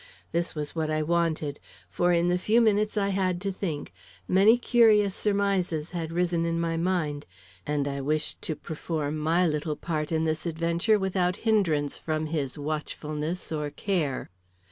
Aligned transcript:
This 0.31 0.55
was 0.55 0.73
what 0.75 0.89
I 0.89 1.03
wanted, 1.03 1.59
for 1.87 2.11
in 2.11 2.27
the 2.27 2.39
few 2.39 2.59
minutes 2.59 2.97
I 2.97 3.09
had 3.09 3.39
to 3.41 3.51
think, 3.51 3.93
many 4.27 4.57
curious 4.57 5.13
surmises 5.13 5.91
had 5.91 6.11
risen 6.11 6.43
in 6.43 6.59
my 6.59 6.75
mind, 6.75 7.27
and 7.67 7.87
I 7.87 8.01
wished 8.01 8.41
to 8.41 8.55
perform 8.55 9.15
my 9.19 9.45
little 9.45 9.75
part 9.75 10.11
in 10.11 10.23
this 10.23 10.47
adventure 10.47 10.97
without 10.97 11.37
hindrance 11.45 11.99
from 11.99 12.25
his 12.25 12.57
watchfulness 12.57 13.51
or 13.51 13.69
care. 13.69 14.31